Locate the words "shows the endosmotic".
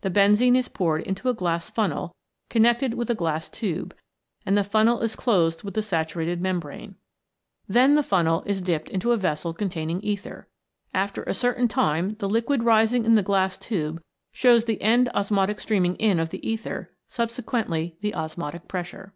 14.32-15.60